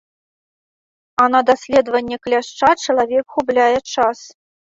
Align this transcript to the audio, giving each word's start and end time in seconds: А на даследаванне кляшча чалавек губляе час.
А 1.23 1.27
на 1.33 1.41
даследаванне 1.49 2.17
кляшча 2.23 2.71
чалавек 2.85 3.25
губляе 3.37 3.79
час. 3.93 4.19